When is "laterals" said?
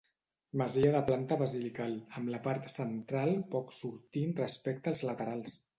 5.13-5.61